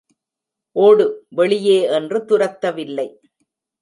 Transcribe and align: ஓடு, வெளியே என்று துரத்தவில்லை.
ஓடு, 0.75 1.25
வெளியே 1.29 1.77
என்று 1.81 2.19
துரத்தவில்லை. 2.25 3.07